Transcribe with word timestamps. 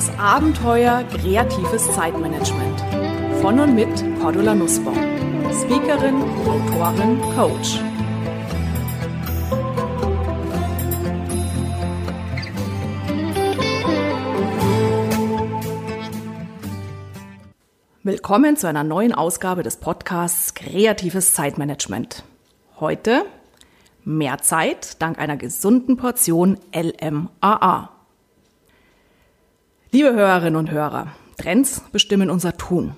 Das 0.00 0.18
Abenteuer 0.18 1.04
kreatives 1.04 1.84
Zeitmanagement. 1.94 2.80
Von 3.42 3.60
und 3.60 3.74
mit 3.74 3.86
Cordula 4.18 4.54
Nussbaum. 4.54 4.96
Speakerin, 5.52 6.22
Autorin, 6.46 7.20
Coach. 7.36 7.78
Willkommen 18.02 18.56
zu 18.56 18.68
einer 18.68 18.84
neuen 18.84 19.12
Ausgabe 19.12 19.62
des 19.62 19.76
Podcasts 19.76 20.54
Kreatives 20.54 21.34
Zeitmanagement. 21.34 22.24
Heute 22.80 23.26
mehr 24.04 24.38
Zeit 24.38 25.02
dank 25.02 25.18
einer 25.18 25.36
gesunden 25.36 25.98
Portion 25.98 26.58
LMAA. 26.74 27.99
Liebe 29.92 30.12
Hörerinnen 30.12 30.54
und 30.54 30.70
Hörer, 30.70 31.08
Trends 31.36 31.82
bestimmen 31.90 32.30
unser 32.30 32.56
Tun. 32.56 32.92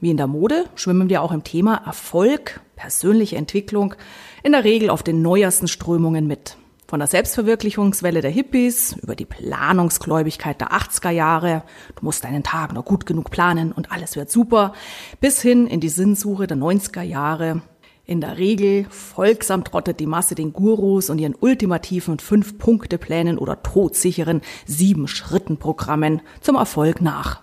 Wie 0.00 0.10
in 0.10 0.16
der 0.16 0.26
Mode 0.26 0.64
schwimmen 0.76 1.10
wir 1.10 1.20
auch 1.20 1.30
im 1.30 1.44
Thema 1.44 1.82
Erfolg, 1.84 2.62
persönliche 2.74 3.36
Entwicklung 3.36 3.94
in 4.42 4.52
der 4.52 4.64
Regel 4.64 4.88
auf 4.88 5.02
den 5.02 5.20
neuesten 5.20 5.68
Strömungen 5.68 6.26
mit. 6.26 6.56
Von 6.86 7.00
der 7.00 7.06
Selbstverwirklichungswelle 7.06 8.22
der 8.22 8.30
Hippies 8.30 8.96
über 9.02 9.14
die 9.14 9.26
Planungsgläubigkeit 9.26 10.58
der 10.58 10.72
80er 10.72 11.10
Jahre, 11.10 11.64
du 11.96 12.06
musst 12.06 12.24
deinen 12.24 12.44
Tag 12.44 12.72
nur 12.72 12.82
gut 12.82 13.04
genug 13.04 13.30
planen 13.30 13.70
und 13.70 13.92
alles 13.92 14.16
wird 14.16 14.30
super, 14.30 14.72
bis 15.20 15.42
hin 15.42 15.66
in 15.66 15.80
die 15.80 15.90
Sinnsuche 15.90 16.46
der 16.46 16.56
90er 16.56 17.02
Jahre. 17.02 17.60
In 18.08 18.22
der 18.22 18.38
Regel 18.38 18.86
folgsam 18.88 19.64
trottet 19.64 20.00
die 20.00 20.06
Masse 20.06 20.34
den 20.34 20.54
Gurus 20.54 21.10
und 21.10 21.18
ihren 21.18 21.34
ultimativen 21.38 22.18
Fünf-Punkte-Plänen 22.18 23.36
oder 23.36 23.62
todsicheren 23.62 24.40
Sieben-Schritten-Programmen 24.64 26.22
zum 26.40 26.56
Erfolg 26.56 27.02
nach. 27.02 27.42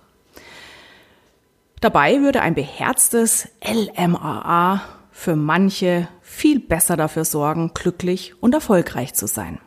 Dabei 1.81 2.19
würde 2.21 2.41
ein 2.41 2.55
beherztes 2.55 3.47
LMAA 3.63 4.81
für 5.11 5.35
manche 5.35 6.07
viel 6.21 6.59
besser 6.59 6.97
dafür 6.97 7.25
sorgen, 7.25 7.69
glücklich 7.75 8.33
und 8.41 8.55
erfolgreich 8.55 9.13
zu 9.13 9.27
sein. 9.27 9.59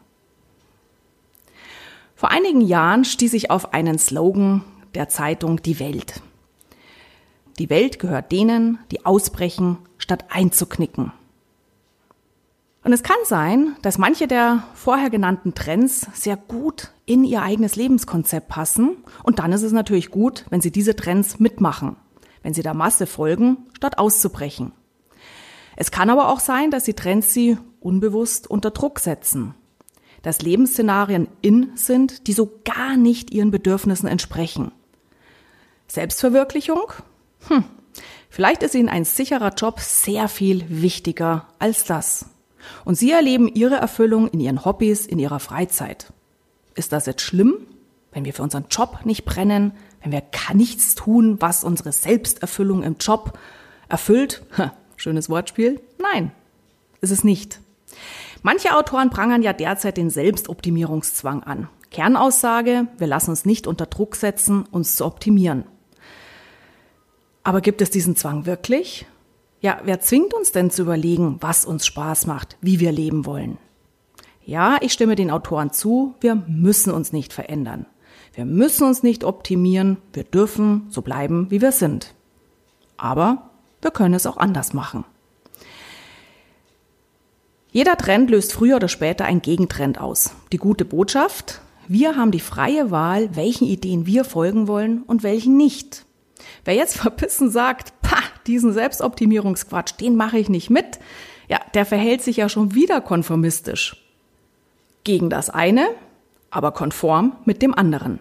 Vor 2.16 2.32
einigen 2.32 2.60
Jahren 2.60 3.04
stieß 3.04 3.34
ich 3.34 3.52
auf 3.52 3.72
einen 3.72 4.00
Slogan 4.00 4.64
der 4.96 5.08
Zeitung 5.08 5.62
Die 5.62 5.78
Welt. 5.78 6.20
Die 7.58 7.70
Welt 7.70 7.98
gehört 7.98 8.30
denen, 8.30 8.78
die 8.90 9.04
ausbrechen, 9.04 9.78
statt 9.98 10.26
einzuknicken. 10.30 11.12
Und 12.84 12.92
es 12.92 13.02
kann 13.02 13.16
sein, 13.24 13.76
dass 13.82 13.98
manche 13.98 14.28
der 14.28 14.64
vorher 14.74 15.10
genannten 15.10 15.54
Trends 15.54 16.06
sehr 16.14 16.36
gut 16.36 16.92
in 17.04 17.24
ihr 17.24 17.42
eigenes 17.42 17.76
Lebenskonzept 17.76 18.48
passen. 18.48 18.96
Und 19.24 19.40
dann 19.40 19.52
ist 19.52 19.62
es 19.62 19.72
natürlich 19.72 20.10
gut, 20.10 20.46
wenn 20.50 20.60
sie 20.60 20.70
diese 20.70 20.94
Trends 20.94 21.40
mitmachen, 21.40 21.96
wenn 22.42 22.54
sie 22.54 22.62
der 22.62 22.74
Masse 22.74 23.06
folgen, 23.06 23.66
statt 23.76 23.98
auszubrechen. 23.98 24.72
Es 25.76 25.90
kann 25.90 26.10
aber 26.10 26.28
auch 26.28 26.40
sein, 26.40 26.70
dass 26.70 26.84
die 26.84 26.94
Trends 26.94 27.34
sie 27.34 27.58
unbewusst 27.80 28.48
unter 28.48 28.70
Druck 28.70 29.00
setzen. 29.00 29.54
Dass 30.22 30.42
Lebensszenarien 30.42 31.28
in 31.42 31.72
sind, 31.74 32.26
die 32.26 32.32
so 32.32 32.60
gar 32.64 32.96
nicht 32.96 33.32
ihren 33.32 33.50
Bedürfnissen 33.50 34.08
entsprechen. 34.08 34.72
Selbstverwirklichung? 35.88 36.92
Hm, 37.46 37.64
vielleicht 38.28 38.62
ist 38.62 38.74
Ihnen 38.74 38.88
ein 38.88 39.04
sicherer 39.04 39.54
Job 39.54 39.80
sehr 39.80 40.28
viel 40.28 40.64
wichtiger 40.68 41.46
als 41.58 41.84
das. 41.84 42.26
Und 42.84 42.96
Sie 42.96 43.12
erleben 43.12 43.48
Ihre 43.48 43.76
Erfüllung 43.76 44.28
in 44.28 44.40
Ihren 44.40 44.64
Hobbys, 44.64 45.06
in 45.06 45.18
Ihrer 45.18 45.40
Freizeit. 45.40 46.12
Ist 46.74 46.92
das 46.92 47.06
jetzt 47.06 47.22
schlimm, 47.22 47.54
wenn 48.12 48.24
wir 48.24 48.34
für 48.34 48.42
unseren 48.42 48.66
Job 48.70 49.00
nicht 49.04 49.24
brennen, 49.24 49.72
wenn 50.02 50.12
wir 50.12 50.22
nichts 50.54 50.94
tun, 50.94 51.40
was 51.40 51.64
unsere 51.64 51.92
Selbsterfüllung 51.92 52.82
im 52.82 52.96
Job 52.98 53.38
erfüllt? 53.88 54.42
Schönes 54.96 55.28
Wortspiel? 55.30 55.80
Nein, 55.98 56.32
ist 57.00 57.10
es 57.10 57.24
nicht. 57.24 57.60
Manche 58.42 58.76
Autoren 58.76 59.10
prangern 59.10 59.42
ja 59.42 59.52
derzeit 59.52 59.96
den 59.96 60.10
Selbstoptimierungszwang 60.10 61.42
an. 61.42 61.68
Kernaussage, 61.90 62.86
wir 62.98 63.06
lassen 63.06 63.30
uns 63.30 63.44
nicht 63.44 63.66
unter 63.66 63.86
Druck 63.86 64.16
setzen, 64.16 64.64
uns 64.70 64.96
zu 64.96 65.04
optimieren. 65.06 65.64
Aber 67.48 67.62
gibt 67.62 67.80
es 67.80 67.88
diesen 67.88 68.14
Zwang 68.14 68.44
wirklich? 68.44 69.06
Ja, 69.62 69.80
wer 69.84 70.02
zwingt 70.02 70.34
uns 70.34 70.52
denn 70.52 70.70
zu 70.70 70.82
überlegen, 70.82 71.38
was 71.40 71.64
uns 71.64 71.86
Spaß 71.86 72.26
macht, 72.26 72.58
wie 72.60 72.78
wir 72.78 72.92
leben 72.92 73.24
wollen? 73.24 73.56
Ja, 74.44 74.76
ich 74.82 74.92
stimme 74.92 75.14
den 75.14 75.30
Autoren 75.30 75.72
zu, 75.72 76.14
wir 76.20 76.34
müssen 76.34 76.92
uns 76.92 77.10
nicht 77.10 77.32
verändern. 77.32 77.86
Wir 78.34 78.44
müssen 78.44 78.86
uns 78.86 79.02
nicht 79.02 79.24
optimieren, 79.24 79.96
wir 80.12 80.24
dürfen 80.24 80.88
so 80.90 81.00
bleiben, 81.00 81.50
wie 81.50 81.62
wir 81.62 81.72
sind. 81.72 82.12
Aber 82.98 83.48
wir 83.80 83.92
können 83.92 84.12
es 84.12 84.26
auch 84.26 84.36
anders 84.36 84.74
machen. 84.74 85.06
Jeder 87.72 87.96
Trend 87.96 88.28
löst 88.28 88.52
früher 88.52 88.76
oder 88.76 88.88
später 88.88 89.24
einen 89.24 89.40
Gegentrend 89.40 89.98
aus. 89.98 90.34
Die 90.52 90.58
gute 90.58 90.84
Botschaft, 90.84 91.62
wir 91.86 92.14
haben 92.14 92.30
die 92.30 92.40
freie 92.40 92.90
Wahl, 92.90 93.34
welchen 93.36 93.66
Ideen 93.66 94.04
wir 94.04 94.24
folgen 94.24 94.68
wollen 94.68 95.02
und 95.04 95.22
welchen 95.22 95.56
nicht. 95.56 96.04
Wer 96.64 96.74
jetzt 96.74 96.96
verbissen 96.96 97.50
sagt, 97.50 97.92
pah, 98.02 98.22
diesen 98.46 98.72
Selbstoptimierungsquatsch, 98.72 99.94
den 100.00 100.16
mache 100.16 100.38
ich 100.38 100.48
nicht 100.48 100.70
mit, 100.70 100.98
ja, 101.48 101.60
der 101.74 101.86
verhält 101.86 102.22
sich 102.22 102.36
ja 102.36 102.48
schon 102.48 102.74
wieder 102.74 103.00
konformistisch. 103.00 104.04
Gegen 105.04 105.30
das 105.30 105.50
eine, 105.50 105.88
aber 106.50 106.72
konform 106.72 107.36
mit 107.44 107.62
dem 107.62 107.74
anderen. 107.74 108.20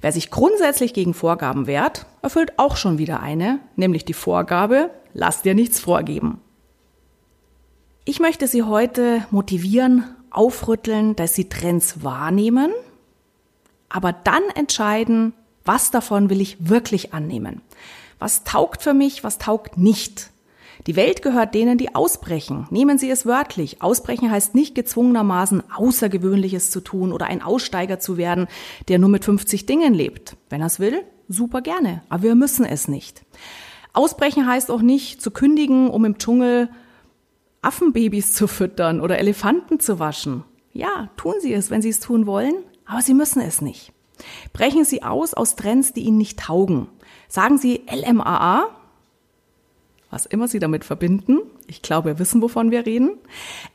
Wer 0.00 0.12
sich 0.12 0.30
grundsätzlich 0.30 0.94
gegen 0.94 1.14
Vorgaben 1.14 1.66
wehrt, 1.66 2.06
erfüllt 2.22 2.58
auch 2.58 2.76
schon 2.76 2.98
wieder 2.98 3.20
eine, 3.20 3.60
nämlich 3.76 4.04
die 4.04 4.14
Vorgabe, 4.14 4.90
lass 5.14 5.42
dir 5.42 5.54
nichts 5.54 5.78
vorgeben. 5.78 6.40
Ich 8.04 8.20
möchte 8.20 8.46
Sie 8.46 8.62
heute 8.62 9.26
motivieren, 9.30 10.04
aufrütteln, 10.30 11.14
dass 11.14 11.34
Sie 11.34 11.48
Trends 11.48 12.02
wahrnehmen, 12.02 12.72
aber 13.88 14.12
dann 14.12 14.42
entscheiden, 14.54 15.34
was 15.68 15.90
davon 15.90 16.30
will 16.30 16.40
ich 16.40 16.56
wirklich 16.58 17.12
annehmen. 17.12 17.60
Was 18.18 18.42
taugt 18.42 18.82
für 18.82 18.94
mich, 18.94 19.22
was 19.22 19.36
taugt 19.36 19.76
nicht. 19.76 20.30
Die 20.86 20.96
Welt 20.96 21.20
gehört 21.20 21.54
denen, 21.54 21.76
die 21.76 21.94
ausbrechen. 21.94 22.66
Nehmen 22.70 22.96
Sie 22.96 23.10
es 23.10 23.26
wörtlich. 23.26 23.82
Ausbrechen 23.82 24.30
heißt 24.30 24.54
nicht 24.54 24.74
gezwungenermaßen 24.74 25.62
Außergewöhnliches 25.70 26.70
zu 26.70 26.80
tun 26.80 27.12
oder 27.12 27.26
ein 27.26 27.42
Aussteiger 27.42 27.98
zu 27.98 28.16
werden, 28.16 28.46
der 28.88 28.98
nur 28.98 29.10
mit 29.10 29.26
50 29.26 29.66
Dingen 29.66 29.92
lebt. 29.92 30.36
Wenn 30.48 30.62
er 30.62 30.68
es 30.68 30.80
will, 30.80 31.02
super 31.28 31.60
gerne. 31.60 32.02
Aber 32.08 32.22
wir 32.22 32.34
müssen 32.34 32.64
es 32.64 32.88
nicht. 32.88 33.22
Ausbrechen 33.92 34.46
heißt 34.46 34.70
auch 34.70 34.80
nicht 34.80 35.20
zu 35.20 35.30
kündigen, 35.30 35.90
um 35.90 36.06
im 36.06 36.16
Dschungel 36.16 36.70
Affenbabys 37.60 38.32
zu 38.32 38.46
füttern 38.46 39.02
oder 39.02 39.18
Elefanten 39.18 39.80
zu 39.80 39.98
waschen. 39.98 40.44
Ja, 40.72 41.10
tun 41.18 41.34
Sie 41.40 41.52
es, 41.52 41.70
wenn 41.70 41.82
Sie 41.82 41.90
es 41.90 42.00
tun 42.00 42.26
wollen, 42.26 42.54
aber 42.86 43.02
Sie 43.02 43.14
müssen 43.14 43.42
es 43.42 43.60
nicht. 43.60 43.92
Brechen 44.52 44.84
Sie 44.84 45.02
aus 45.02 45.34
aus 45.34 45.56
Trends, 45.56 45.92
die 45.92 46.02
Ihnen 46.02 46.18
nicht 46.18 46.38
taugen. 46.38 46.88
Sagen 47.28 47.58
Sie 47.58 47.82
LMAA, 47.90 48.68
was 50.10 50.26
immer 50.26 50.48
Sie 50.48 50.58
damit 50.58 50.84
verbinden. 50.84 51.40
Ich 51.66 51.82
glaube, 51.82 52.10
wir 52.10 52.18
wissen, 52.18 52.40
wovon 52.40 52.70
wir 52.70 52.86
reden. 52.86 53.18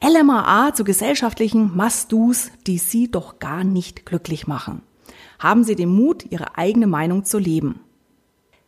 LMAA 0.03 0.73
zu 0.73 0.83
gesellschaftlichen 0.83 1.75
Must-Dos, 1.75 2.49
die 2.65 2.79
Sie 2.79 3.11
doch 3.11 3.39
gar 3.39 3.63
nicht 3.63 4.05
glücklich 4.05 4.47
machen. 4.47 4.81
Haben 5.37 5.63
Sie 5.63 5.75
den 5.75 5.89
Mut, 5.89 6.25
Ihre 6.31 6.57
eigene 6.57 6.87
Meinung 6.87 7.25
zu 7.25 7.37
leben. 7.37 7.81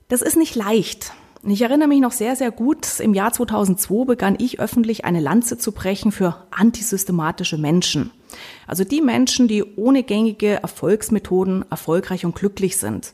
Das 0.07 0.21
ist 0.21 0.37
nicht 0.37 0.55
leicht. 0.55 1.13
Ich 1.47 1.61
erinnere 1.61 1.87
mich 1.87 2.01
noch 2.01 2.11
sehr, 2.11 2.35
sehr 2.35 2.49
gut, 2.49 2.99
im 2.99 3.13
Jahr 3.13 3.31
2002 3.31 4.05
begann 4.05 4.35
ich 4.39 4.59
öffentlich 4.59 5.05
eine 5.05 5.19
Lanze 5.19 5.59
zu 5.59 5.73
brechen 5.73 6.11
für 6.11 6.47
antisystematische 6.49 7.59
Menschen. 7.59 8.09
Also 8.65 8.83
die 8.83 8.99
Menschen, 8.99 9.47
die 9.47 9.63
ohne 9.63 10.01
gängige 10.01 10.61
Erfolgsmethoden 10.63 11.63
erfolgreich 11.69 12.25
und 12.25 12.33
glücklich 12.33 12.77
sind. 12.77 13.13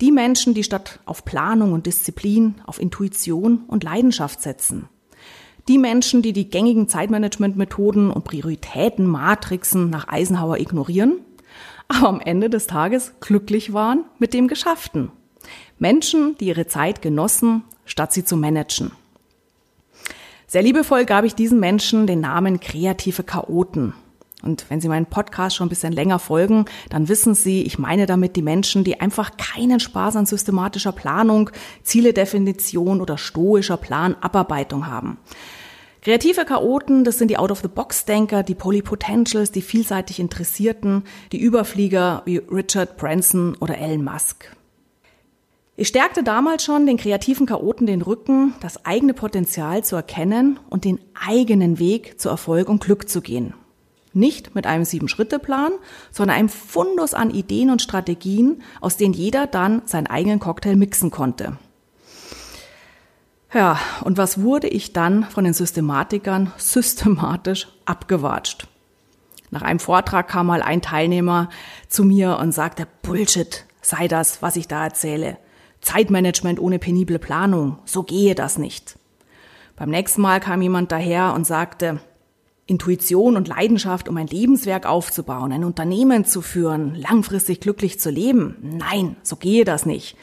Die 0.00 0.10
Menschen, 0.10 0.54
die 0.54 0.64
statt 0.64 0.98
auf 1.04 1.24
Planung 1.24 1.72
und 1.72 1.86
Disziplin 1.86 2.56
auf 2.66 2.80
Intuition 2.80 3.62
und 3.68 3.84
Leidenschaft 3.84 4.42
setzen. 4.42 4.88
Die 5.68 5.78
Menschen, 5.78 6.20
die 6.20 6.32
die 6.32 6.50
gängigen 6.50 6.88
Zeitmanagementmethoden 6.88 8.10
und 8.10 8.24
Prioritäten, 8.24 9.06
Matrixen 9.06 9.88
nach 9.88 10.08
Eisenhower 10.08 10.58
ignorieren, 10.58 11.20
aber 11.86 12.08
am 12.08 12.20
Ende 12.20 12.50
des 12.50 12.66
Tages 12.66 13.12
glücklich 13.20 13.72
waren 13.72 14.04
mit 14.18 14.34
dem 14.34 14.48
Geschafften. 14.48 15.12
Menschen, 15.78 16.36
die 16.38 16.46
ihre 16.46 16.66
Zeit 16.66 17.02
genossen, 17.02 17.64
statt 17.84 18.12
sie 18.12 18.24
zu 18.24 18.36
managen. 18.36 18.92
Sehr 20.46 20.62
liebevoll 20.62 21.04
gab 21.04 21.24
ich 21.24 21.34
diesen 21.34 21.60
Menschen 21.60 22.06
den 22.06 22.20
Namen 22.20 22.58
kreative 22.58 23.22
Chaoten. 23.22 23.92
Und 24.42 24.66
wenn 24.70 24.80
Sie 24.80 24.88
meinen 24.88 25.06
Podcast 25.06 25.56
schon 25.56 25.66
ein 25.66 25.68
bisschen 25.68 25.92
länger 25.92 26.18
folgen, 26.18 26.66
dann 26.90 27.08
wissen 27.08 27.34
Sie, 27.34 27.62
ich 27.62 27.78
meine 27.78 28.06
damit 28.06 28.36
die 28.36 28.42
Menschen, 28.42 28.84
die 28.84 29.00
einfach 29.00 29.32
keinen 29.36 29.80
Spaß 29.80 30.16
an 30.16 30.26
systematischer 30.26 30.92
Planung, 30.92 31.50
Zieledefinition 31.82 33.00
oder 33.00 33.18
stoischer 33.18 33.76
Planabarbeitung 33.76 34.86
haben. 34.86 35.18
Kreative 36.02 36.44
Chaoten, 36.44 37.02
das 37.02 37.18
sind 37.18 37.28
die 37.28 37.36
Out-of-the-Box-Denker, 37.36 38.44
die 38.44 38.54
Polypotentials, 38.54 39.50
die 39.50 39.62
vielseitig 39.62 40.20
Interessierten, 40.20 41.02
die 41.32 41.40
Überflieger 41.40 42.22
wie 42.24 42.38
Richard 42.38 42.96
Branson 42.96 43.56
oder 43.56 43.76
Elon 43.76 44.04
Musk. 44.04 44.56
Ich 45.80 45.86
stärkte 45.86 46.24
damals 46.24 46.64
schon 46.64 46.86
den 46.86 46.96
kreativen 46.96 47.46
Chaoten 47.46 47.86
den 47.86 48.02
Rücken, 48.02 48.52
das 48.58 48.84
eigene 48.84 49.14
Potenzial 49.14 49.84
zu 49.84 49.94
erkennen 49.94 50.58
und 50.68 50.84
den 50.84 50.98
eigenen 51.14 51.78
Weg 51.78 52.20
zu 52.20 52.28
Erfolg 52.28 52.68
und 52.68 52.82
Glück 52.82 53.08
zu 53.08 53.20
gehen. 53.20 53.54
Nicht 54.12 54.56
mit 54.56 54.66
einem 54.66 54.84
Sieben-Schritte-Plan, 54.84 55.70
sondern 56.10 56.36
einem 56.36 56.48
Fundus 56.48 57.14
an 57.14 57.30
Ideen 57.30 57.70
und 57.70 57.80
Strategien, 57.80 58.60
aus 58.80 58.96
denen 58.96 59.14
jeder 59.14 59.46
dann 59.46 59.82
seinen 59.84 60.08
eigenen 60.08 60.40
Cocktail 60.40 60.74
mixen 60.74 61.12
konnte. 61.12 61.58
Ja, 63.54 63.78
und 64.02 64.18
was 64.18 64.42
wurde 64.42 64.66
ich 64.66 64.92
dann 64.92 65.26
von 65.26 65.44
den 65.44 65.54
Systematikern 65.54 66.50
systematisch 66.56 67.68
abgewatscht? 67.84 68.66
Nach 69.52 69.62
einem 69.62 69.78
Vortrag 69.78 70.26
kam 70.26 70.48
mal 70.48 70.60
ein 70.60 70.82
Teilnehmer 70.82 71.50
zu 71.86 72.02
mir 72.02 72.38
und 72.38 72.50
sagte, 72.50 72.88
Bullshit 73.02 73.64
sei 73.80 74.08
das, 74.08 74.42
was 74.42 74.56
ich 74.56 74.66
da 74.66 74.82
erzähle. 74.82 75.38
Zeitmanagement 75.80 76.60
ohne 76.60 76.78
penible 76.78 77.18
Planung, 77.18 77.78
so 77.84 78.02
gehe 78.02 78.34
das 78.34 78.58
nicht. 78.58 78.98
Beim 79.76 79.90
nächsten 79.90 80.22
Mal 80.22 80.40
kam 80.40 80.60
jemand 80.60 80.90
daher 80.90 81.34
und 81.34 81.46
sagte, 81.46 82.00
Intuition 82.66 83.36
und 83.36 83.48
Leidenschaft, 83.48 84.08
um 84.08 84.16
ein 84.18 84.26
Lebenswerk 84.26 84.84
aufzubauen, 84.84 85.52
ein 85.52 85.64
Unternehmen 85.64 86.26
zu 86.26 86.42
führen, 86.42 86.94
langfristig 86.94 87.60
glücklich 87.60 87.98
zu 87.98 88.10
leben. 88.10 88.56
Nein, 88.60 89.16
so 89.22 89.36
gehe 89.36 89.64
das 89.64 89.86
nicht. 89.86 90.16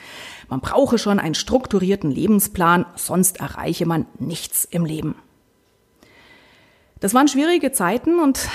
Man 0.48 0.60
brauche 0.60 1.00
schon 1.00 1.19
einen 1.19 1.34
strukturierten 1.34 2.12
Lebensplan, 2.12 2.86
sonst 2.96 3.40
erreiche 3.40 3.88
man 3.88 4.06
nichts 4.19 4.63
im 4.63 4.86
Leben. 4.86 5.16
Das 7.00 7.16
waren 7.16 7.28
schwierige 7.28 7.72
Zeiten 7.72 8.19
und 8.19 8.48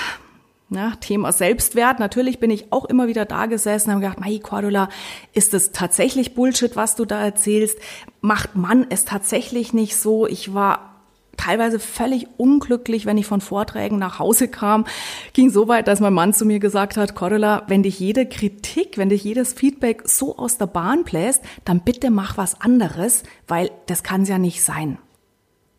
ja, 0.70 0.92
Thema 1.00 1.32
Selbstwert. 1.32 1.98
Natürlich 1.98 2.38
bin 2.38 2.50
ich 2.50 2.72
auch 2.72 2.84
immer 2.84 3.08
wieder 3.08 3.24
da 3.24 3.46
gesessen 3.46 3.90
und 3.90 3.96
habe 3.96 4.04
gedacht, 4.04 4.20
Mai 4.20 4.38
Cordula, 4.38 4.88
ist 5.32 5.52
es 5.52 5.72
tatsächlich 5.72 6.34
Bullshit, 6.34 6.76
was 6.76 6.94
du 6.94 7.04
da 7.04 7.22
erzählst? 7.22 7.78
Macht 8.20 8.54
man 8.54 8.86
es 8.88 9.04
tatsächlich 9.04 9.72
nicht 9.72 9.96
so? 9.96 10.26
Ich 10.26 10.54
war 10.54 10.90
teilweise 11.36 11.80
völlig 11.80 12.28
unglücklich, 12.36 13.06
wenn 13.06 13.18
ich 13.18 13.26
von 13.26 13.40
Vorträgen 13.40 13.98
nach 13.98 14.18
Hause 14.18 14.46
kam. 14.46 14.84
Ging 15.32 15.50
so 15.50 15.68
weit, 15.68 15.88
dass 15.88 16.00
mein 16.00 16.12
Mann 16.12 16.34
zu 16.34 16.44
mir 16.44 16.60
gesagt 16.60 16.96
hat, 16.96 17.14
Cordula, 17.14 17.64
wenn 17.66 17.82
dich 17.82 17.98
jede 17.98 18.26
Kritik, 18.26 18.96
wenn 18.98 19.08
dich 19.08 19.24
jedes 19.24 19.54
Feedback 19.54 20.02
so 20.04 20.36
aus 20.36 20.58
der 20.58 20.66
Bahn 20.66 21.02
bläst, 21.02 21.42
dann 21.64 21.80
bitte 21.80 22.10
mach 22.10 22.36
was 22.36 22.60
anderes, 22.60 23.24
weil 23.48 23.70
das 23.86 24.02
kann 24.02 24.24
ja 24.24 24.38
nicht 24.38 24.62
sein. 24.62 24.98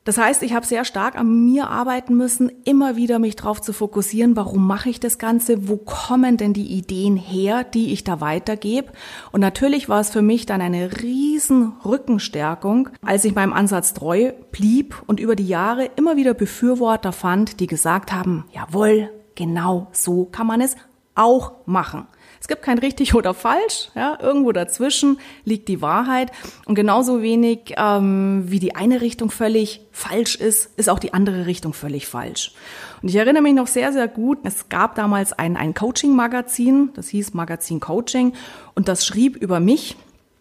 Das 0.03 0.18
heißt, 0.18 0.42
ich 0.42 0.53
habe 0.53 0.65
sehr 0.65 0.83
stark 0.83 1.15
an 1.15 1.45
mir 1.45 1.69
arbeiten 1.69 2.18
müssen, 2.18 2.51
immer 2.65 2.95
wieder 2.95 3.19
mich 3.19 3.36
darauf 3.36 3.62
zu 3.62 3.71
fokussieren, 3.71 4.36
warum 4.36 4.65
mache 4.65 4.89
ich 4.89 5.00
das 5.00 5.19
Ganze, 5.19 5.68
wo 5.68 5.77
kommen 5.77 6.38
denn 6.38 6.53
die 6.53 6.74
Ideen 6.74 7.18
her, 7.18 7.63
die 7.63 7.94
ich 7.94 8.03
da 8.03 8.19
weitergebe. 8.19 8.92
Und 9.31 9.42
natürlich 9.42 9.89
war 9.89 10.00
es 10.00 10.09
für 10.09 10.24
mich 10.24 10.48
dann 10.48 10.59
eine 10.59 11.03
riesen 11.03 11.74
Rückenstärkung, 11.86 12.89
als 13.06 13.25
ich 13.25 13.36
meinem 13.36 13.53
Ansatz 13.53 13.94
treu 13.94 14.31
blieb 14.51 15.03
und 15.06 15.19
über 15.19 15.36
die 15.36 15.48
Jahre 15.48 15.86
immer 15.95 16.15
wieder 16.15 16.33
Befürworter 16.33 17.12
fand, 17.12 17.59
die 17.59 17.68
gesagt 17.68 18.12
haben, 18.12 18.45
jawohl, 18.51 19.09
genau 19.36 19.88
so 19.92 20.25
kann 20.25 20.47
man 20.47 20.62
es 20.62 20.75
auch 21.15 21.53
machen. 21.65 22.07
Es 22.39 22.47
gibt 22.47 22.63
kein 22.63 22.79
richtig 22.79 23.13
oder 23.15 23.33
falsch. 23.33 23.89
Ja, 23.95 24.17
irgendwo 24.19 24.51
dazwischen 24.51 25.19
liegt 25.45 25.67
die 25.67 25.81
Wahrheit. 25.81 26.31
Und 26.65 26.75
genauso 26.75 27.21
wenig 27.21 27.75
ähm, 27.77 28.43
wie 28.47 28.59
die 28.59 28.75
eine 28.75 29.01
Richtung 29.01 29.29
völlig 29.29 29.81
falsch 29.91 30.35
ist, 30.35 30.77
ist 30.77 30.89
auch 30.89 30.99
die 30.99 31.13
andere 31.13 31.45
Richtung 31.45 31.73
völlig 31.73 32.07
falsch. 32.07 32.53
Und 33.01 33.09
ich 33.09 33.15
erinnere 33.15 33.43
mich 33.43 33.53
noch 33.53 33.67
sehr, 33.67 33.93
sehr 33.93 34.07
gut, 34.07 34.39
es 34.43 34.69
gab 34.69 34.95
damals 34.95 35.33
ein, 35.33 35.57
ein 35.57 35.73
Coaching-Magazin, 35.73 36.91
das 36.93 37.09
hieß 37.09 37.33
Magazin 37.33 37.79
Coaching, 37.79 38.33
und 38.75 38.87
das 38.87 39.05
schrieb 39.05 39.35
über 39.35 39.59
mich, 39.59 39.95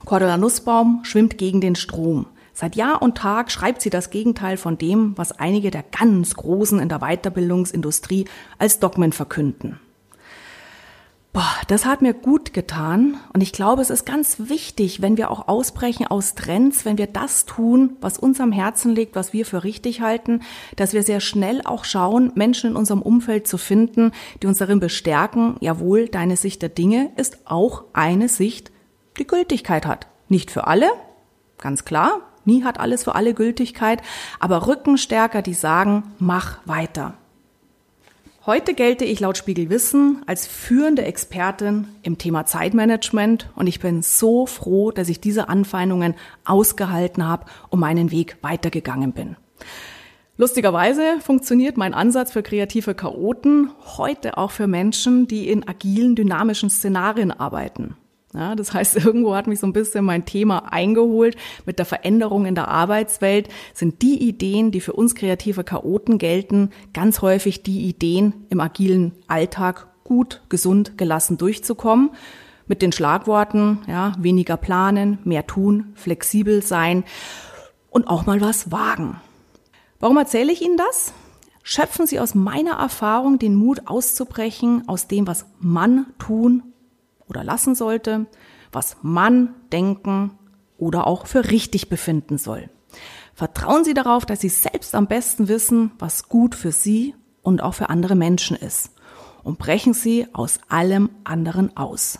Cordula 0.05 0.37
Nussbaum 0.37 1.01
schwimmt 1.03 1.37
gegen 1.39 1.61
den 1.61 1.75
Strom. 1.75 2.27
Seit 2.53 2.77
Jahr 2.77 3.01
und 3.01 3.17
Tag 3.17 3.51
schreibt 3.51 3.81
sie 3.81 3.91
das 3.91 4.11
Gegenteil 4.11 4.57
von 4.57 4.77
dem, 4.77 5.17
was 5.17 5.33
einige 5.33 5.71
der 5.71 5.83
ganz 5.83 6.35
Großen 6.35 6.79
in 6.79 6.89
der 6.89 6.99
Weiterbildungsindustrie 6.99 8.27
als 8.59 8.81
Dogmen 8.81 9.13
verkünden. 9.13 9.81
Boah, 11.33 11.55
das 11.69 11.87
hat 11.87 12.03
mir 12.03 12.13
gut 12.13 12.53
getan. 12.53 13.17
Und 13.33 13.41
ich 13.41 13.53
glaube, 13.53 13.83
es 13.83 13.91
ist 13.91 14.05
ganz 14.05 14.49
wichtig, 14.49 15.01
wenn 15.01 15.17
wir 15.17 15.31
auch 15.31 15.47
ausbrechen 15.47 16.09
aus 16.09 16.35
Trends, 16.35 16.85
wenn 16.85 16.99
wir 16.99 17.07
das 17.07 17.47
tun, 17.47 17.97
was 18.01 18.19
uns 18.19 18.41
am 18.41 18.51
Herzen 18.51 18.93
liegt, 18.93 19.15
was 19.15 19.33
wir 19.33 19.47
für 19.47 19.63
richtig 19.63 20.01
halten, 20.01 20.41
dass 20.75 20.93
wir 20.93 21.05
sehr 21.05 21.21
schnell 21.21 21.61
auch 21.65 21.85
schauen, 21.85 22.33
Menschen 22.35 22.71
in 22.71 22.77
unserem 22.77 23.01
Umfeld 23.01 23.47
zu 23.47 23.59
finden, 23.59 24.11
die 24.43 24.49
uns 24.49 24.59
darin 24.59 24.81
bestärken, 24.81 25.57
jawohl, 25.61 26.09
deine 26.09 26.37
Sicht 26.37 26.63
der 26.63 26.69
Dinge 26.69 27.13
ist 27.17 27.39
auch 27.45 27.85
eine 27.93 28.29
Sicht, 28.29 28.73
die 29.17 29.27
Gültigkeit 29.27 29.87
hat. 29.87 30.09
Nicht 30.29 30.51
für 30.51 30.67
alle, 30.67 30.91
ganz 31.59 31.85
klar. 31.85 32.23
Nie 32.45 32.65
hat 32.65 32.81
alles 32.81 33.05
für 33.05 33.15
alle 33.15 33.35
Gültigkeit, 33.35 34.03
aber 34.41 34.67
Rückenstärker, 34.67 35.43
die 35.43 35.55
sagen, 35.55 36.15
mach 36.19 36.59
weiter. 36.65 37.15
Heute 38.47 38.73
gelte 38.73 39.05
ich 39.05 39.21
laut 39.21 39.37
Spiegel 39.37 39.69
Wissen 39.69 40.23
als 40.27 40.47
führende 40.47 41.05
Expertin 41.05 41.89
im 42.03 42.17
Thema 42.17 42.47
Zeitmanagement 42.47 43.51
und 43.55 43.67
ich 43.67 43.81
bin 43.81 44.01
so 44.01 44.47
froh, 44.47 44.93
dass 44.93 45.11
ich 45.11 45.21
diese 45.21 45.51
Anfeindungen 45.51 46.15
ausgehalten 46.47 47.29
habe 47.29 47.45
und 47.69 47.81
meinen 47.81 48.11
Weg 48.11 48.39
weitergegangen 48.41 49.13
bin. 49.13 49.37
Lustigerweise 50.39 51.21
funktioniert 51.21 51.77
mein 51.77 51.93
Ansatz 51.93 52.33
für 52.33 52.43
kreative 52.43 52.95
Chaoten 52.95 53.73
heute 53.99 54.39
auch 54.39 54.53
für 54.53 54.67
Menschen, 54.67 55.29
die 55.29 55.51
in 55.51 55.69
agilen, 55.69 56.17
dynamischen 56.17 56.71
Szenarien 56.71 57.33
arbeiten. 57.33 57.95
Ja, 58.35 58.55
das 58.55 58.73
heißt, 58.73 58.97
irgendwo 59.05 59.35
hat 59.35 59.47
mich 59.47 59.61
so 59.61 59.67
ein 59.67 59.73
bisschen 59.73 60.05
mein 60.05 60.25
Thema 60.25 60.73
eingeholt. 60.73 61.37
Mit 61.67 61.79
der 61.79 61.87
Veränderung 61.87 62.47
in 62.47 62.55
der 62.55 62.69
Arbeitswelt 62.69 63.49
sind 63.75 64.03
die 64.03 64.23
Ideen, 64.23 64.71
die 64.71 64.81
für 64.81 64.93
uns 64.93 65.15
kreative 65.15 65.65
Chaoten 65.65 66.19
gelten, 66.19 66.71
ganz 66.93 67.23
häufig 67.23 67.63
die 67.63 67.89
Ideen 67.89 68.47
im 68.49 68.61
agilen 68.61 69.13
Alltag 69.27 69.89
gut, 70.05 70.43
gesund, 70.49 70.97
gelassen 70.97 71.39
durchzukommen. 71.39 72.11
Mit 72.67 72.83
den 72.83 72.93
Schlagworten, 72.93 73.81
ja, 73.89 74.13
weniger 74.19 74.57
planen, 74.57 75.19
mehr 75.25 75.45
tun, 75.47 75.93
flexibel 75.97 76.63
sein 76.63 77.03
und 77.91 78.07
auch 78.07 78.27
mal 78.27 78.41
was 78.41 78.71
wagen. 78.71 79.21
Warum 79.99 80.17
erzähle 80.17 80.53
ich 80.53 80.63
Ihnen 80.63 80.77
das? 80.77 81.13
Schöpfen 81.65 82.07
Sie 82.07 82.21
aus 82.21 82.37
meiner 82.37 82.79
Erfahrung 82.79 83.41
den 83.41 83.57
Mut 83.57 83.83
auszubrechen 83.87 84.85
aus 84.87 85.09
dem, 85.09 85.27
was 85.27 85.47
man 85.59 86.07
tun 86.21 86.63
oder 87.31 87.45
lassen 87.45 87.75
sollte, 87.75 88.27
was 88.73 88.97
man 89.03 89.55
denken 89.73 90.33
oder 90.77 91.07
auch 91.07 91.27
für 91.27 91.51
richtig 91.51 91.89
befinden 91.89 92.37
soll. 92.37 92.69
Vertrauen 93.35 93.85
Sie 93.85 93.95
darauf, 93.95 94.27
dass 94.27 94.41
Sie 94.41 94.49
selbst 94.49 94.95
am 94.95 95.07
besten 95.07 95.49
wissen, 95.49 95.93
was 95.99 96.29
gut 96.29 96.55
für 96.55 96.73
Sie 96.73 97.15
und 97.43 97.63
auch 97.63 97.75
für 97.75 97.89
andere 97.89 98.17
Menschen 98.17 98.57
ist. 98.57 98.91
Und 99.43 99.59
brechen 99.59 99.95
Sie 99.95 100.27
aus 100.35 100.59
allem 100.69 101.09
anderen 101.25 101.77
aus. 101.77 102.19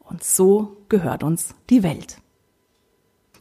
Und 0.00 0.22
so 0.22 0.76
gehört 0.88 1.22
uns 1.22 1.54
die 1.70 1.82
Welt. 1.82 2.18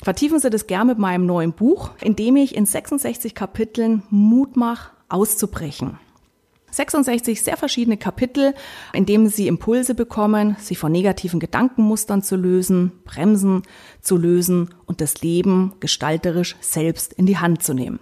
Vertiefen 0.02 0.40
Sie 0.40 0.50
das 0.50 0.68
gern 0.68 0.88
mit 0.88 0.98
meinem 0.98 1.26
neuen 1.26 1.54
Buch, 1.54 1.92
in 2.00 2.16
dem 2.16 2.38
ich 2.38 2.56
in 2.56 2.66
66 2.66 3.36
Kapiteln 3.36 4.04
Mut 4.10 4.56
mache, 4.56 4.92
auszubrechen. 5.10 6.00
66 6.76 7.42
sehr 7.42 7.58
verschiedene 7.58 7.98
Kapitel, 7.98 8.54
in 8.94 9.06
denen 9.06 9.30
Sie 9.30 9.48
Impulse 9.48 9.96
bekommen, 9.96 10.56
sich 10.60 10.78
von 10.78 10.92
negativen 10.92 11.40
Gedankenmustern 11.40 12.22
zu 12.22 12.36
lösen, 12.36 12.92
Bremsen 13.04 13.64
zu 14.02 14.18
lösen 14.18 14.74
und 14.86 15.02
das 15.02 15.22
Leben 15.22 15.74
gestalterisch 15.80 16.56
selbst 16.60 17.14
in 17.14 17.26
die 17.26 17.38
Hand 17.38 17.64
zu 17.64 17.74
nehmen. 17.74 18.00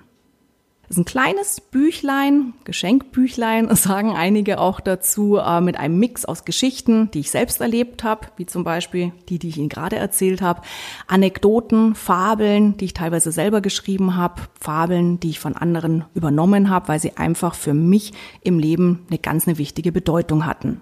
Das 0.93 0.99
ist 0.99 1.07
ein 1.07 1.11
kleines 1.11 1.59
Büchlein, 1.59 2.53
Geschenkbüchlein, 2.65 3.75
sagen 3.75 4.11
einige 4.15 4.59
auch 4.59 4.79
dazu, 4.79 5.37
äh, 5.37 5.59
mit 5.59 5.75
einem 5.75 5.97
Mix 5.97 6.23
aus 6.23 6.45
Geschichten, 6.45 7.09
die 7.09 7.21
ich 7.21 7.31
selbst 7.31 7.61
erlebt 7.61 8.03
habe, 8.03 8.27
wie 8.37 8.45
zum 8.45 8.63
Beispiel 8.63 9.11
die, 9.27 9.39
die 9.39 9.49
ich 9.49 9.57
Ihnen 9.57 9.69
gerade 9.69 9.95
erzählt 9.95 10.43
habe, 10.43 10.61
Anekdoten, 11.07 11.95
Fabeln, 11.95 12.77
die 12.77 12.85
ich 12.85 12.93
teilweise 12.93 13.31
selber 13.31 13.61
geschrieben 13.61 14.15
habe, 14.15 14.43
Fabeln, 14.59 15.19
die 15.19 15.31
ich 15.31 15.39
von 15.39 15.55
anderen 15.55 16.05
übernommen 16.13 16.69
habe, 16.69 16.89
weil 16.89 16.99
sie 16.99 17.17
einfach 17.17 17.55
für 17.55 17.73
mich 17.73 18.13
im 18.41 18.59
Leben 18.59 19.07
eine 19.09 19.17
ganz 19.17 19.47
eine 19.47 19.57
wichtige 19.57 19.91
Bedeutung 19.91 20.45
hatten. 20.45 20.79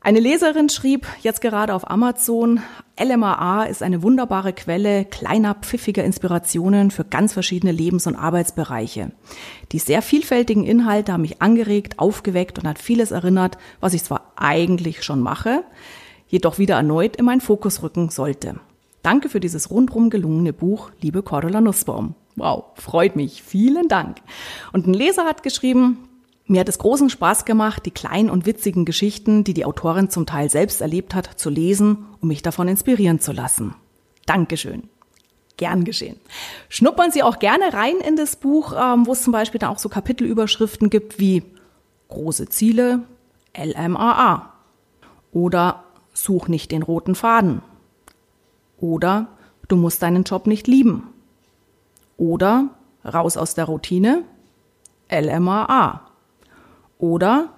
Eine 0.00 0.20
Leserin 0.20 0.68
schrieb 0.68 1.06
jetzt 1.22 1.40
gerade 1.40 1.74
auf 1.74 1.90
Amazon, 1.90 2.60
LMAA 2.98 3.64
ist 3.64 3.82
eine 3.82 4.02
wunderbare 4.02 4.52
Quelle 4.52 5.04
kleiner, 5.04 5.54
pfiffiger 5.54 6.04
Inspirationen 6.04 6.92
für 6.92 7.04
ganz 7.04 7.32
verschiedene 7.32 7.72
Lebens- 7.72 8.06
und 8.06 8.14
Arbeitsbereiche. 8.14 9.10
Die 9.72 9.78
sehr 9.80 10.00
vielfältigen 10.00 10.64
Inhalte 10.64 11.12
haben 11.12 11.22
mich 11.22 11.42
angeregt, 11.42 11.98
aufgeweckt 11.98 12.58
und 12.58 12.68
hat 12.68 12.78
vieles 12.78 13.10
erinnert, 13.10 13.58
was 13.80 13.92
ich 13.92 14.04
zwar 14.04 14.32
eigentlich 14.36 15.02
schon 15.02 15.20
mache, 15.20 15.64
jedoch 16.28 16.58
wieder 16.58 16.76
erneut 16.76 17.16
in 17.16 17.24
meinen 17.24 17.40
Fokus 17.40 17.82
rücken 17.82 18.08
sollte. 18.10 18.60
Danke 19.02 19.28
für 19.28 19.40
dieses 19.40 19.70
rundrum 19.70 20.10
gelungene 20.10 20.52
Buch, 20.52 20.90
liebe 21.00 21.22
Cordula 21.22 21.60
Nussbaum. 21.60 22.14
Wow, 22.36 22.66
freut 22.74 23.16
mich. 23.16 23.42
Vielen 23.42 23.88
Dank. 23.88 24.18
Und 24.72 24.86
ein 24.86 24.94
Leser 24.94 25.24
hat 25.24 25.42
geschrieben, 25.42 26.07
mir 26.48 26.60
hat 26.60 26.68
es 26.68 26.78
großen 26.78 27.10
Spaß 27.10 27.44
gemacht, 27.44 27.84
die 27.86 27.90
kleinen 27.90 28.30
und 28.30 28.46
witzigen 28.46 28.84
Geschichten, 28.84 29.44
die 29.44 29.54
die 29.54 29.64
Autorin 29.64 30.10
zum 30.10 30.26
Teil 30.26 30.50
selbst 30.50 30.80
erlebt 30.80 31.14
hat, 31.14 31.38
zu 31.38 31.50
lesen, 31.50 32.06
um 32.20 32.28
mich 32.28 32.42
davon 32.42 32.68
inspirieren 32.68 33.20
zu 33.20 33.32
lassen. 33.32 33.74
Dankeschön. 34.26 34.88
Gern 35.58 35.84
geschehen. 35.84 36.16
Schnuppern 36.68 37.10
Sie 37.10 37.22
auch 37.22 37.38
gerne 37.38 37.72
rein 37.72 37.96
in 37.98 38.16
das 38.16 38.36
Buch, 38.36 38.72
ähm, 38.72 39.06
wo 39.06 39.12
es 39.12 39.22
zum 39.22 39.32
Beispiel 39.32 39.58
da 39.58 39.68
auch 39.68 39.78
so 39.78 39.88
Kapitelüberschriften 39.88 40.88
gibt 40.90 41.18
wie 41.18 41.42
Große 42.08 42.48
Ziele, 42.48 43.02
LMAA 43.56 44.52
oder 45.32 45.84
Such 46.14 46.48
nicht 46.48 46.72
den 46.72 46.82
roten 46.82 47.14
Faden 47.14 47.60
oder 48.78 49.28
Du 49.68 49.76
musst 49.76 50.02
deinen 50.02 50.24
Job 50.24 50.46
nicht 50.46 50.66
lieben 50.66 51.08
oder 52.16 52.70
Raus 53.04 53.36
aus 53.36 53.54
der 53.54 53.66
Routine, 53.66 54.24
LMAA 55.10 56.07
oder 56.98 57.54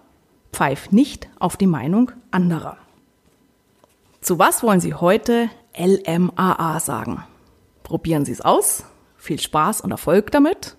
Pfeif 0.53 0.93
nicht 0.93 1.29
auf 1.39 1.57
die 1.57 1.67
Meinung 1.67 2.13
anderer. 2.31 2.77
Zu 4.21 4.39
was 4.39 4.63
wollen 4.63 4.81
Sie 4.81 4.95
heute 4.95 5.49
LMAA 5.77 6.79
sagen? 6.81 7.25
Probieren 7.83 8.25
Sie 8.25 8.33
es 8.33 8.41
aus. 8.41 8.85
Viel 9.17 9.41
Spaß 9.41 9.81
und 9.81 9.91
Erfolg 9.91 10.31
damit. 10.31 10.77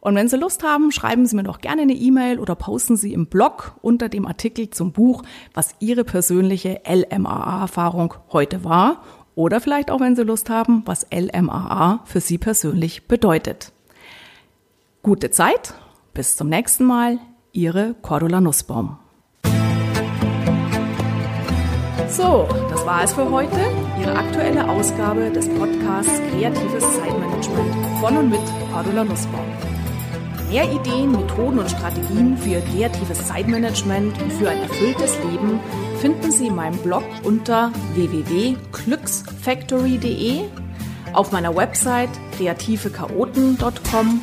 Und 0.00 0.14
wenn 0.14 0.28
Sie 0.28 0.36
Lust 0.36 0.62
haben, 0.62 0.92
schreiben 0.92 1.26
Sie 1.26 1.36
mir 1.36 1.42
doch 1.42 1.60
gerne 1.60 1.82
eine 1.82 1.92
E-Mail 1.92 2.38
oder 2.38 2.54
posten 2.54 2.96
Sie 2.96 3.12
im 3.12 3.26
Blog 3.26 3.74
unter 3.82 4.08
dem 4.08 4.26
Artikel 4.26 4.70
zum 4.70 4.92
Buch, 4.92 5.22
was 5.52 5.74
Ihre 5.78 6.04
persönliche 6.04 6.80
LMAA-Erfahrung 6.86 8.14
heute 8.32 8.64
war. 8.64 9.02
Oder 9.34 9.60
vielleicht 9.60 9.90
auch, 9.90 10.00
wenn 10.00 10.16
Sie 10.16 10.22
Lust 10.22 10.50
haben, 10.50 10.82
was 10.86 11.06
LMAA 11.12 12.00
für 12.06 12.20
Sie 12.20 12.38
persönlich 12.38 13.06
bedeutet. 13.08 13.72
Gute 15.02 15.30
Zeit. 15.30 15.74
Bis 16.14 16.36
zum 16.36 16.48
nächsten 16.48 16.84
Mal. 16.84 17.18
Ihre 17.52 17.94
Cordula 18.02 18.40
Nussbaum. 18.40 18.98
So, 22.08 22.48
das 22.70 22.86
war 22.86 23.04
es 23.04 23.12
für 23.12 23.30
heute. 23.30 23.60
Ihre 24.00 24.16
aktuelle 24.16 24.68
Ausgabe 24.68 25.30
des 25.30 25.48
Podcasts 25.48 26.20
Kreatives 26.30 26.84
Zeitmanagement 26.96 27.74
von 28.00 28.16
und 28.16 28.30
mit 28.30 28.40
Cordula 28.72 29.04
Nussbaum. 29.04 29.46
Mehr 30.50 30.72
Ideen, 30.72 31.12
Methoden 31.12 31.60
und 31.60 31.70
Strategien 31.70 32.36
für 32.36 32.60
kreatives 32.60 33.24
Zeitmanagement 33.26 34.20
und 34.20 34.32
für 34.32 34.50
ein 34.50 34.62
erfülltes 34.62 35.16
Leben 35.30 35.60
finden 36.00 36.32
Sie 36.32 36.48
in 36.48 36.56
meinem 36.56 36.76
Blog 36.78 37.04
unter 37.22 37.70
www.glücksfactory.de, 37.94 40.40
auf 41.12 41.30
meiner 41.30 41.54
Website 41.54 42.10
kreativechaoten.com 42.36 44.22